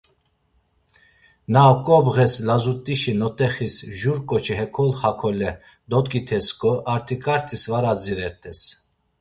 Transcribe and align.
Na 1.51 1.61
oǩobğes 1.71 2.33
lazut̆işi 2.47 3.13
not̆exis 3.19 3.75
jur 3.99 4.17
ǩoçi 4.29 4.53
hekol 4.59 4.91
hakole 5.01 5.51
dodgitesǩo 5.89 6.73
artikartis 6.93 7.63
var 7.71 7.83
adziret̆es. 7.91 8.61